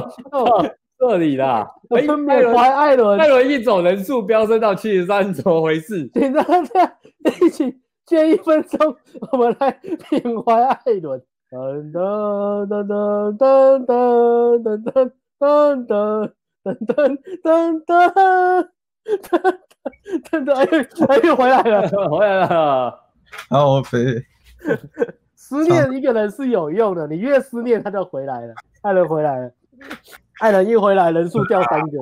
[0.97, 1.69] 这里啦。
[1.89, 6.09] 哎，缅怀艾伦，艾伦一走，人数飙升到七十三，怎么回事？
[6.13, 6.97] 请大家
[7.41, 8.95] 一起借一分钟，
[9.31, 9.79] 我们来
[10.09, 11.21] 缅怀艾伦。
[11.51, 12.85] 噔噔噔
[13.37, 16.31] 噔噔噔噔噔噔
[16.65, 17.93] 噔噔噔
[19.21, 19.33] 噔
[20.31, 20.49] 噔噔
[21.07, 22.99] 哎呦，回来了，回来了，
[23.49, 23.99] 好肥。
[25.35, 28.53] 思念一个人是有用的，你越思念他就回来了。
[28.81, 29.51] 艾伦回来了，
[30.39, 31.97] 艾伦一回来人数掉三个。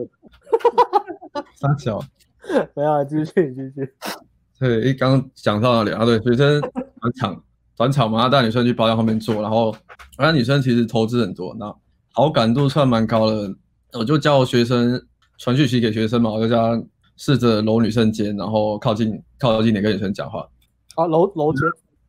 [1.55, 1.99] 三小，
[2.75, 3.93] 没有，继续继续。
[4.59, 6.05] 对，一刚讲到哪里啊？
[6.05, 7.43] 对，学生转场。
[7.75, 9.75] 转场嘛，带女生去包厢后面坐，然后
[10.19, 11.75] 那女生其实投资很多，那
[12.11, 13.51] 好感度算蛮高的。
[13.93, 15.03] 我就叫学生
[15.39, 16.83] 传讯息给学生嘛，我就叫他
[17.17, 20.47] 试着搂女生肩，然后靠近靠近点跟女生讲话。
[20.95, 21.61] 啊，搂搂肩，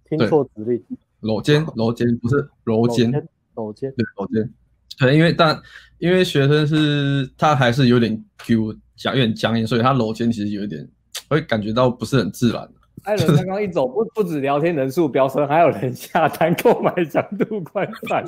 [0.06, 0.84] 听错指令。
[1.20, 3.10] 搂肩，搂肩不是揉肩，
[3.54, 4.54] 搂肩，对，搂肩。
[4.98, 5.60] 对，因为但
[5.98, 10.86] 因为学生是他还是有点 Q 讲有点僵硬，所以他搂肩其实有一点
[11.28, 12.68] 会感觉到不是很自然。
[13.02, 18.24] 艾伦刚刚一走，不不止聊天人数飙升，还有人下单购买强度宽带。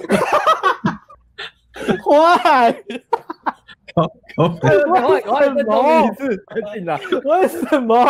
[2.04, 2.72] 坏！
[3.94, 4.06] 快
[4.84, 5.48] 快快！
[5.54, 7.00] 再重一次，快进来！
[7.24, 8.04] 为什么？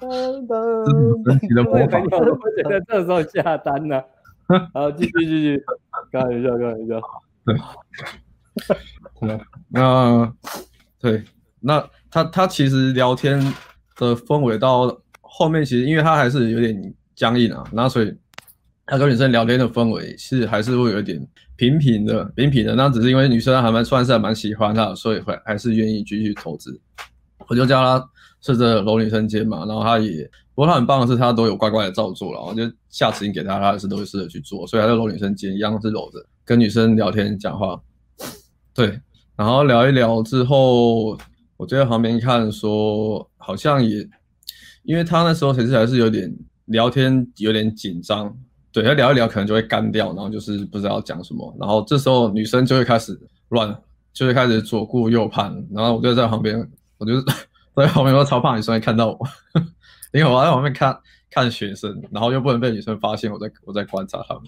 [0.00, 1.64] 噔噔！
[1.64, 4.02] 各位朋友，我觉得这时候下单呢。
[4.74, 5.62] 好，继续继续，
[6.10, 7.00] 开玩笑，开玩笑。
[9.20, 10.32] 对， 那
[10.98, 11.24] 对，
[11.60, 13.40] 那他他其实聊天。
[13.96, 18.16] 的氛围到后面，其实因为他还是有点僵硬啊，那所以
[18.86, 21.20] 他跟女生聊天的氛围是还是会有点
[21.56, 22.74] 平平的，平平的。
[22.74, 26.80] 那只是因为女生还蛮算是还蛮喜欢他，所以会还是愿意继续投资。
[27.46, 28.08] 我就叫他
[28.40, 30.26] 试着搂女生肩嘛，然后他也，
[30.60, 34.66] 不过他很棒的是他都有乖乖的照做了，我就下指引给他，他还是都会试着去做。
[34.66, 37.80] 所以他就搂女生肩，一样是搂着跟女生聊天讲话。
[38.74, 39.00] 对，
[39.36, 41.18] 然后聊一聊之后。
[41.56, 44.08] 我就在旁边看，说好像也，
[44.82, 48.34] 因为他那时候其实还是有点聊天有点紧张，
[48.72, 53.14] 对，他聊一聊可能就会干掉，然后就是不知道讲什么，然后这时候女生就会开始
[53.50, 53.76] 乱，
[54.14, 57.20] 就会开始左顾右盼，然后我就在旁边，我就
[57.76, 59.18] 在旁边，我超怕女生会看到我，
[60.12, 60.98] 因为我在旁边看
[61.30, 64.44] 看学生，然后又不能被女生发现我在我在观察他们，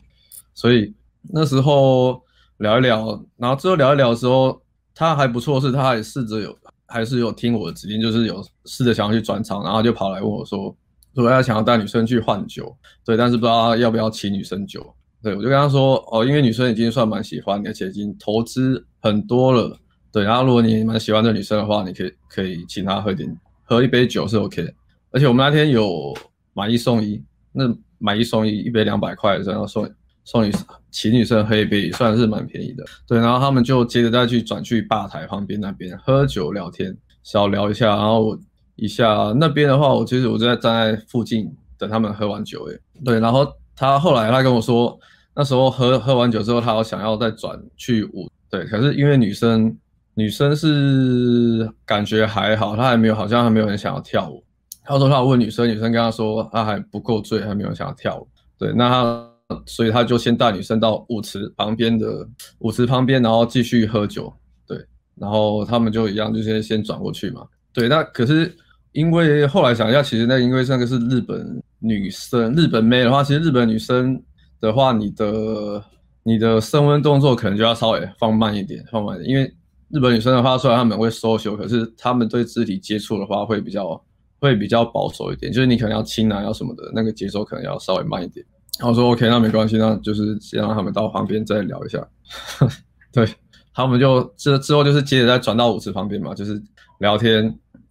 [0.54, 0.94] 所以
[1.32, 2.22] 那时候
[2.58, 4.60] 聊一聊，然后之后聊一聊的时候，
[4.94, 6.56] 他还不错，是他还试着有。
[6.88, 10.76] 还是有听我的指令，就是有试着想要去转场，然后就跑来问我说
[11.16, 19.74] ：“说他想要带女生去换酒，对，但是不知道要不要请女生酒。”对，我就跟他说：“哦，因为女生已经算蛮喜欢你，而且已经投资很多了，
[20.12, 20.22] 对。
[20.22, 24.74] 然后如果你蛮喜欢这女生的话，你可以可以请她喝点喝一杯酒是 OK 的。
[25.12, 26.14] 而且我们那天有
[26.54, 27.22] 买一送一，
[27.52, 27.64] 那
[27.98, 29.88] 买一送一，一杯两百块，然后送
[30.24, 30.52] 送女
[30.90, 32.84] 请女生喝一杯，算是蛮便宜的。
[33.06, 38.38] 对，然后他们就接着再去转去吧台旁边那边喝酒聊天，小聊一下，然后
[38.76, 41.48] 一下那边的话，我其实我就在站在附近
[41.78, 43.46] 等他们喝完酒，诶，对，然后
[43.76, 44.98] 他后来他跟我说。
[45.34, 49.74] 那时候喝喝完酒之后，他想要再转去舞，对，可是因为女生
[50.12, 54.44] 女生是感觉还好，他还没有好像还没有很想要跳舞。
[54.84, 58.28] 他说他问女生，女生跟他说他还不够醉，还没有想要跳舞。
[58.58, 59.30] 对，那他
[59.66, 62.26] 所以他就先带女生到舞池旁边的
[62.58, 64.32] 舞池旁边，然后继续喝酒。
[64.66, 64.78] 对，
[65.16, 67.46] 然后他们就一样，就先先转过去嘛。
[67.72, 68.54] 对，那可是
[68.92, 74.22] 因为后来想一下，其实那因为那个是日本女生，日本妹的话，其实日本女生。
[74.62, 75.84] 的话，你的
[76.22, 79.52] 你的升温动作可能就要稍微放慢一点，放慢一点，因为
[79.88, 84.00] 日本女生的话，虽然她们会 social，可是她们对肢体接触的话会比较
[84.42, 88.44] 会比较保守一点，就是你可能要亲啊，要什么的，那个节奏可能要稍微慢一点。
[88.78, 92.06] 然后说 OK，那没关系，那就是先让他们到旁边再聊一下。
[93.12, 93.26] 对，
[93.72, 96.60] 他们就之之后就是接着再转到舞池旁边嘛，就是
[96.98, 97.42] 聊天，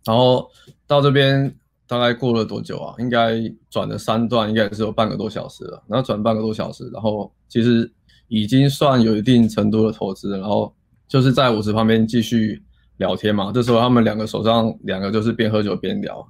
[0.06, 0.48] 然后
[0.86, 1.56] 到这边。
[1.88, 2.96] 大概过了多久啊？
[3.00, 3.34] 应该
[3.70, 5.84] 转了三段，应该也是有半个多小时了。
[5.90, 7.92] 然后转半个多小时，然后其实
[8.30, 10.32] 已经算有一定程度的投资。
[10.40, 10.74] 然后
[11.10, 12.64] 就是在舞池旁边继续
[12.96, 13.52] 聊天嘛。
[13.54, 16.26] 这时候他们两个手上两个就是边喝酒边聊。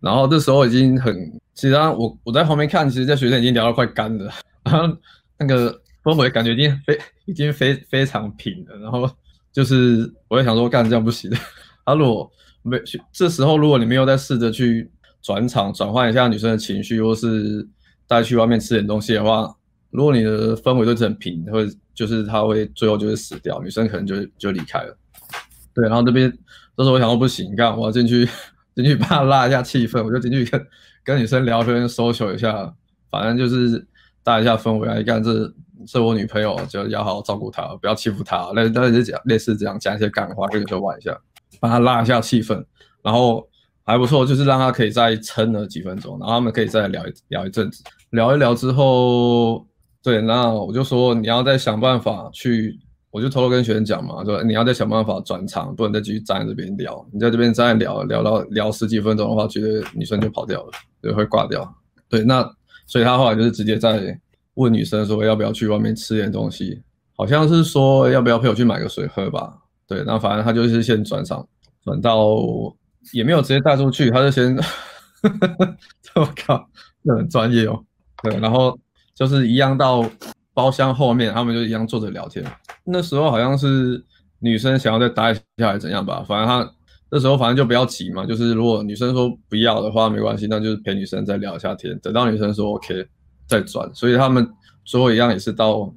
[0.00, 1.14] 然后这时候已经很，
[1.54, 4.32] 其实我我在旁边看，其实这学生已经聊到快干了。
[4.64, 4.96] 然后
[5.38, 8.76] 那个氛围感觉已经非已经非非常平了。
[8.78, 9.10] 然后
[9.52, 11.36] 就是我在想说，干这样不行的。
[11.84, 12.30] 他如果
[12.62, 12.80] 没，
[13.12, 14.90] 这时候如果你没有再试着去
[15.22, 17.66] 转场转换一下女生的情绪，或是
[18.06, 19.54] 带去外面吃点东西的话，
[19.90, 24.96] 如果你的氛围都是很平，会就是他会最后就会死掉，女生可能就就离开了。
[25.74, 26.30] 对，然后这边
[26.76, 28.28] 这时候我想说不行，干我要进去
[28.74, 30.66] 进去帮他拉一下气氛， 我就进去跟
[31.04, 32.74] 跟女生聊天 social 一下，
[33.10, 33.86] 反正就是
[34.22, 35.22] 带一下氛围来干。
[35.22, 35.32] 这
[35.86, 38.52] 是我女朋友，就要好好照顾她，不要欺负她。
[38.52, 41.18] 类类似讲类似这样讲一些干话，跟女生玩一下。
[41.58, 42.64] 帮他拉一下气氛，
[43.02, 43.46] 然后
[43.84, 49.66] 还不错，就是让他可以再撑了几分钟，然后他们可以再聊一聊一阵子，聊一聊之后，
[50.02, 52.78] 对，那我就说你要再想办法去，
[53.10, 61.74] 我就偷偷跟学生讲嘛，说你要再想办法转场，不能再继续站在这边聊，你在这边再聊聊到聊十几分钟的话，觉得女生就跑掉了，就会挂掉。
[62.08, 62.48] 对，那
[62.86, 64.18] 所以他后来就是直接在
[64.54, 66.82] 问女生说要不要去外面吃点东西，
[67.16, 69.56] 好像是说要不要陪我去买个水喝吧。
[69.86, 71.46] 对，那反正他就是先转场，
[71.84, 72.36] 转到
[73.12, 74.56] 也没有直接带出去，他就先，
[76.14, 76.68] 我靠，
[77.02, 77.84] 那很专业哦。
[78.22, 78.78] 对，然后
[79.14, 80.08] 就是一样到
[80.54, 82.44] 包厢后面，他们就一样坐着聊天。
[82.84, 84.04] 那时候好像是
[84.38, 86.72] 女生想要再待一下还是怎样吧，反正他
[87.10, 93.06] 那时候反正就不要急嘛，就是如果女生说不要的话没关系，那就是陪女生再聊一下天，等到女生说 OK
[93.46, 93.88] 再转。
[93.94, 94.48] 所以他们
[94.84, 95.92] 最后一样也是到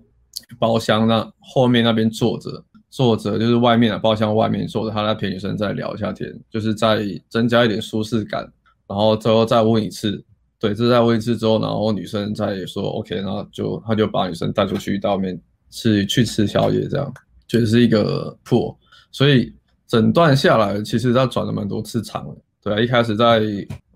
[0.59, 2.63] 包厢那后面那边坐着。
[2.95, 8.47] 坐着就是外面的包厢外面坐着，他来陪女生再聊一下天，就是再增加一点舒适感，
[8.87, 10.23] 然后最后再问一次，
[10.63, 15.37] 对，这在问一次之后，然后女生再说 OK，然后就他就把女生带出去到外面
[15.69, 17.13] 吃去吃宵夜，这样
[17.45, 18.73] 就是一个破
[19.11, 19.53] 所以
[19.85, 23.41] 整段下来其实他转了蛮多次场的，对啊，一开始在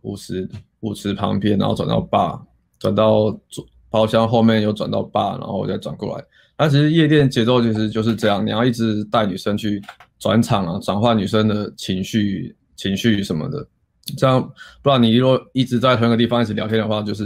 [0.02, 0.46] 舞池
[0.82, 2.38] 舞池旁边，然后转到八
[2.78, 3.34] 转到
[3.90, 6.26] 包厢后面又转到八然后再转过来。
[6.58, 9.82] 那其实夜店节奏其实就是这样，你要一直带女生去
[10.20, 13.66] 转场啊，转换女生的情绪、情绪什么的，
[14.16, 14.42] 这样
[14.82, 17.26] 不然你如果一直在同一个地方一直聊天的话，就是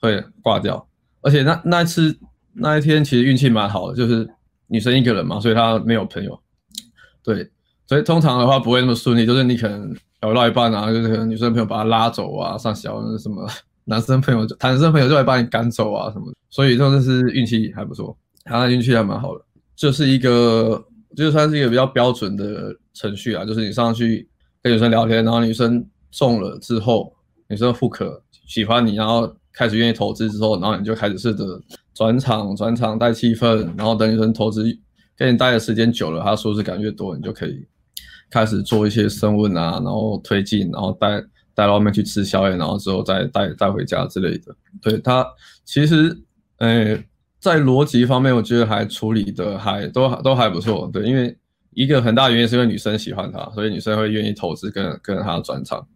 [0.00, 0.86] 会挂掉。
[1.22, 2.16] 而且那那一次
[2.54, 4.28] 那一天其实运气蛮好的，就是
[4.68, 6.38] 女生一个人嘛，所以她没有朋友。
[7.22, 7.48] 对，
[7.86, 13.46] 所以通常的话不会那么顺利，就是你可能聊到一半啊，就是可能女生朋友把她拉走啊，上小什么，
[13.84, 18.16] 男生朋友就男生朋友就会把你赶走啊什么，所以真的是运气还不错。
[18.44, 20.80] 他运气还蛮好的，就是一个，
[21.16, 24.28] 就算是一个比较标准的程序啊，就是你上去
[24.62, 25.84] 跟女生聊天，然后女生
[26.16, 27.12] 中了之后，
[27.48, 31.44] 女生 hook 喜欢你，然后开始愿意投资之后，然后你就开始试着
[31.92, 34.64] 转场，转场带气氛，然后等女生投资
[35.14, 37.66] 跟你待的时间久了，她舒适感越多，你就可以
[38.30, 41.20] 开始做一些升温啊，然后推进，然后带
[41.54, 44.56] 带到外面去吃宵夜，然后之后再带带回家之类的。
[44.80, 45.26] 对，他
[45.64, 46.16] 其实，
[46.58, 47.04] 诶。
[47.38, 51.36] 在逻辑方面，我觉得还处理的还都都还不错，对，因为
[51.74, 55.86] 一个很大原因是因为女生喜欢他，所以女生会愿意投资跟跟他转场。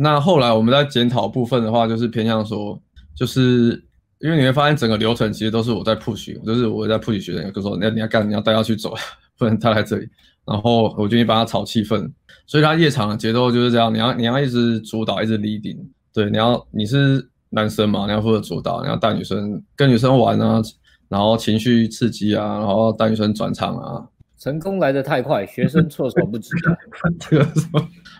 [0.00, 2.80] 那后来我们在检讨部分的话，就是偏向说，
[3.16, 3.84] 就是
[4.20, 8.94] 因为你会发现整个流程其实都是我在 push，就是我在 push 学生，就说你要你要干，你要带他去走，
[9.36, 10.08] 不能他在这里。
[10.46, 12.10] 然后我就去帮他炒气氛，
[12.46, 15.76] 所以他夜场的节奏就是这样，你要你要一直主导，一直 leading，
[16.14, 20.62] 对，你要你是男生嘛，你要负责主导，你要带女生跟女生玩啊，
[21.08, 24.08] 然后情绪刺激啊，然后带女生转场啊。
[24.38, 26.72] 成功来得太快，学生措手不及啊。
[27.18, 27.48] 这个？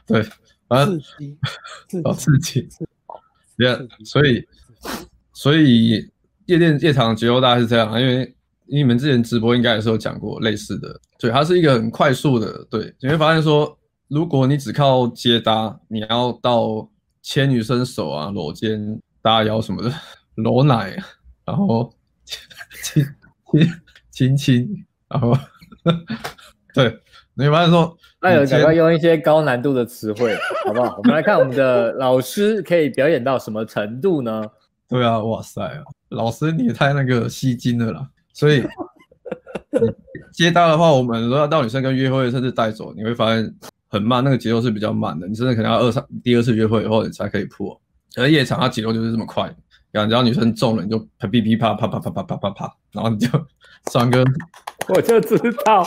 [0.07, 0.27] 对，
[0.69, 1.39] 反正刺激，
[2.15, 2.69] 刺激，
[3.57, 4.47] 对，所以
[5.33, 6.09] 所以
[6.47, 8.35] 夜店夜场的节奏大概是这样，因为。
[8.71, 13.79] 你们之前直播应该也是有讲过类似的，对，它是一个很快速的，对，你会发现说，
[14.09, 16.87] 如果你只靠接搭，你要到
[17.23, 19.91] 牵女生手啊、搂肩、搭腰什么的，
[20.35, 21.03] 搂奶，
[21.47, 21.91] 然后
[22.27, 23.03] 亲
[23.55, 23.67] 亲
[24.11, 25.33] 亲亲，然后
[26.75, 26.95] 对，
[27.33, 30.35] 你会发现说，那有想要用一些高难度的词汇，
[30.67, 30.97] 好不好？
[30.99, 34.43] 我们来看我们的老师可以表演到什么程度呢？
[34.89, 35.61] 对啊，哇塞，
[36.09, 38.09] 老师你也太那个吸睛了啦。
[38.33, 38.65] 所以
[40.33, 43.55] 接搭的话，我们如果要到女生跟约会，甚至带走，你会发现
[43.89, 45.29] 很慢，那个节奏是比较慢的。
[45.29, 47.81] 你真的可能要二三第二次约会以后，你才可以破。
[48.17, 49.55] 而夜场它节奏就是这么快，
[49.93, 53.29] 然后只要女生中了，你就啪噼噼啪啪啪啪啪啪啪啪，然后你就
[53.93, 54.25] 双个。
[54.89, 55.87] 我就知道，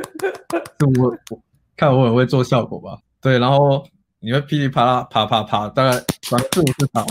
[1.00, 1.42] 我我
[1.76, 2.98] 看我很会做效果吧？
[3.20, 3.84] 对，然后
[4.18, 7.06] 你会噼里啪啦啪啪啪，大概三四五次跑，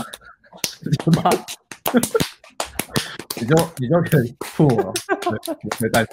[1.02, 1.30] 什么？
[3.36, 6.12] 你就你就可以吐了，对，你可以带走。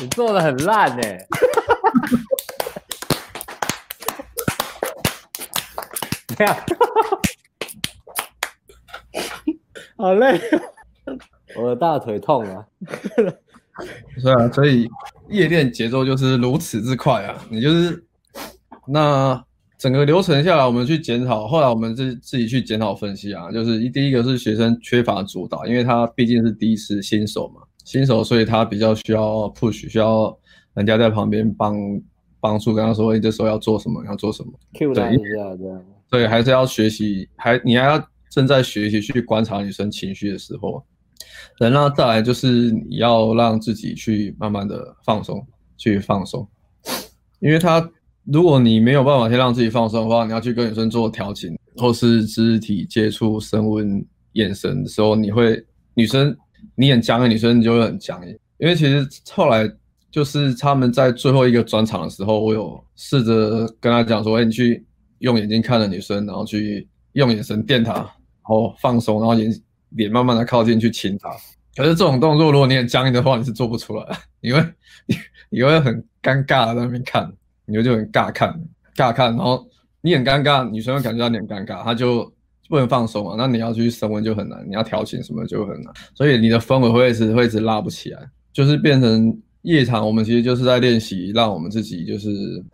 [0.00, 1.26] 你做的很烂呢、欸。
[6.36, 6.56] 这样，
[9.96, 10.40] 好累，
[11.56, 12.66] 我的大腿痛啊。
[14.18, 14.88] 是啊，所以
[15.28, 17.46] 夜店节奏就是如此之快啊！
[17.50, 18.04] 你就是
[18.86, 19.42] 那。
[19.78, 30.34] 整个流程下来，我们去检讨，后来我们自自己去检讨分析啊，就是第一个是学生缺乏主导，因为他毕竟是第一次新手嘛，新手，所以他比较需要 push，需要
[30.72, 31.76] 人家在旁边帮
[32.40, 35.84] 帮助，跟他说，你这时候要做什么，要做什么，Q 他一下这样。
[36.08, 40.82] 对，还是要学习，还你还要正在学习去观察女生情绪的时候，
[41.58, 46.48] 然后再来就是你要让自己去慢慢的放松，去放松，
[47.40, 47.90] 因为他。
[48.28, 56.36] 如果你没有办法先让自己放松的话，你要去跟女生做调情，或是肢体接触、升温、眼神的时候，你会女生
[56.74, 58.36] 你很僵硬，女生你就会很僵硬。
[58.58, 59.70] 因为其实后来
[60.10, 64.84] 就是他们在最后一个转场的时候，我有试着跟他讲说：“哎，你去
[65.20, 68.08] 用眼睛看着女生，然后去用眼神电她，然
[68.42, 69.48] 后放松，然后眼
[69.96, 71.28] 脸慢慢的靠近去亲她。”
[71.76, 74.64] 可是这种动作，如果你很僵硬的话，你是做不出来的，因为
[75.06, 75.16] 你
[75.50, 77.30] 你会很尴尬的在那边看。
[77.68, 78.54] 你就就很尬看，
[78.94, 79.66] 尬看，然后
[80.00, 82.32] 你很尴尬，女生会感觉到你很尴尬，她就
[82.68, 83.34] 不能放松嘛。
[83.36, 88.20] 那你要去升温就很难，你要调情什么就很难，所以你的氛围会一直会一直拉不起来，
[88.52, 90.06] 就是变成夜场。
[90.06, 92.30] 我们其实就是在练习，让我们自己就是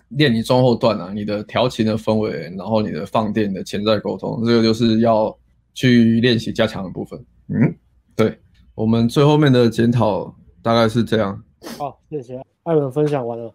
[0.08, 5.35] 练你中后段啊，你的调情的氛围，然后你的放电、的潜在沟通，这个就是要
[5.74, 7.18] 去练习加强的部分。
[7.48, 7.74] 嗯，
[8.14, 8.38] 对，
[8.74, 11.42] 我们最后面的检讨大概是这样。
[11.78, 13.54] 好，谢谢艾伦分享完了。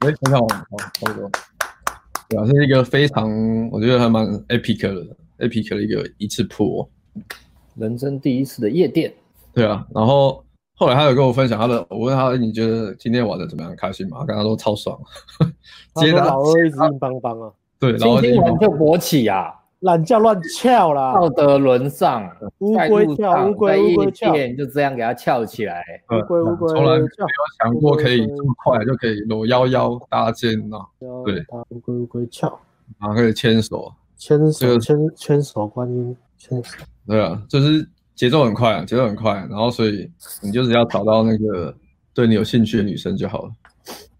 [0.00, 1.30] 哎，很好，好，差不多。
[2.28, 3.28] 对啊，是一个非常，
[3.70, 6.88] 我觉得还蛮 epic 的，epic 的一个一次破，
[7.74, 9.12] 人生第一次的夜店。
[9.52, 13.74] 对啊，然后后来他有跟我分享他的，我问他，你觉得今天玩的怎么样？
[13.76, 14.18] 开心吗？
[14.20, 14.98] 他跟他说超爽。
[15.94, 17.52] 他说老二一直硬邦邦啊。
[17.78, 19.54] 对，然后今天玩就勃起啊。
[19.80, 25.84] 懒觉乱翘啦，道德沦丧，乌龟翘，乌龟乌龟翘，就这样给它翘起来。
[26.10, 27.08] 乌龟乌龟，从来没有
[27.62, 30.78] 想过可以这么快就可以搂腰腰搭肩呐。
[31.24, 32.48] 对，乌龟乌龟翘，
[33.00, 36.84] 然后可以牵手，牵手牵牵手观音，牵手。
[37.06, 39.32] 对啊，就是节奏很快啊，节奏很快。
[39.48, 40.10] 然后所以
[40.42, 41.72] 你就只要找到那个
[42.12, 43.50] 对你有兴趣的女生就好了。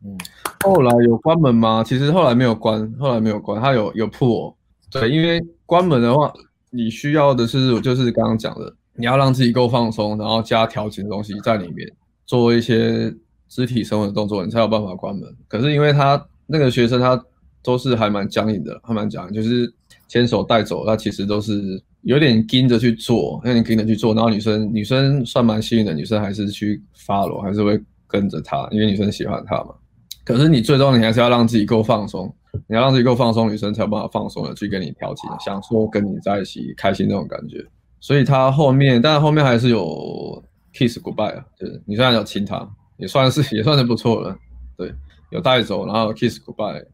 [0.04, 0.16] 嗯，
[0.64, 1.82] 后来有关门吗？
[1.84, 4.54] 其实后来没有关，后来没有关，他有有破。
[4.90, 6.32] 对，因为关门的话，
[6.70, 11.90] 你需要的是就是刚刚讲的，你要让自己够放松，然后加调情的东西在里面，
[12.24, 13.14] 做一些
[13.48, 15.28] 肢体生活的动作，你才有办法关门。
[15.46, 17.22] 可是因为他那个学生他
[17.62, 19.72] 都是还蛮僵硬的，还蛮僵硬，就是
[20.08, 24.14] 牵手带走，他其实都是有点跟着去做，有点跟着去做。
[24.14, 29.74] 然后女生女生算蛮幸运的，女生还是去 follow，还是会跟着他，因为女生喜欢他嘛。
[30.24, 32.34] 可是你最终你还是要让自己够放松。
[32.66, 37.64] 你要让自己够放松，女生才有办法放松的去跟你调情，享受跟你在一起开心那种感觉。
[38.00, 40.42] 所以他后面，但是后面还是有
[40.72, 44.36] kiss goodbye 啊，就是你虽然有亲他，也算是也算是不错了。
[44.76, 44.92] 对，
[45.30, 46.84] 有带走，然后 kiss goodbye，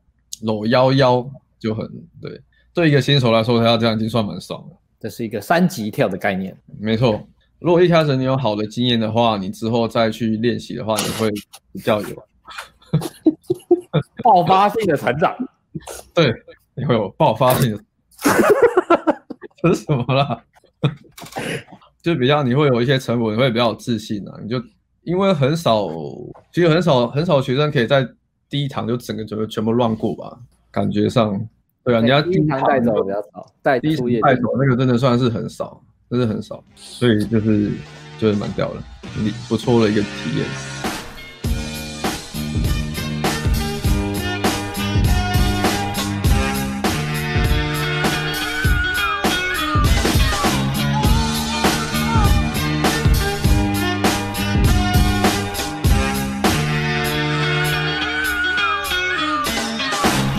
[0.43, 1.87] 搂腰腰就很
[2.21, 2.41] 对。
[2.73, 4.77] 对一个新手来说，他要这样已经算蛮爽了。
[4.99, 6.57] 这是一个三级跳的概念。
[6.81, 7.25] 没错，
[7.61, 11.31] 如果一开始你有好的经验的话，你之后再去练习的话，你会
[11.73, 12.23] 比较有
[14.25, 15.37] 爆发性的成长。
[16.15, 16.35] 对，
[16.75, 17.85] 你会有爆发性的。
[19.63, 20.43] 这是什么啦？
[22.03, 24.39] 就比较你会有一些成果，你会比较有自信啊。
[24.43, 24.61] 你就
[25.03, 25.89] 因为很少，
[26.53, 28.07] 其实很少很少学生可以在
[28.49, 30.39] 第一堂就整个整个全部乱过吧？
[30.71, 31.41] 感觉上，
[31.85, 37.71] 对啊，你要第一堂带走比较少，带第一堂带走那个真的算是很少，真的很少，所以就是
[38.19, 38.81] 就是蛮屌的，
[39.19, 40.74] 你不错的一个体验。